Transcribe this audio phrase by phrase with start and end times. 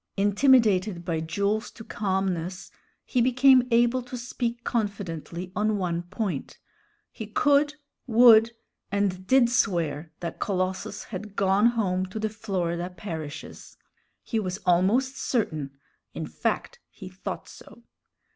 [0.17, 2.71] Intimidated by Jules to calmness,
[3.05, 6.57] he became able to speak confidently on one point;
[7.11, 7.75] he could,
[8.07, 8.53] would,
[8.91, 13.77] and did swear that Colossus had gone home to the Florida parishes;
[14.23, 15.69] he was almost certain;
[16.15, 17.83] in fact, he thought so.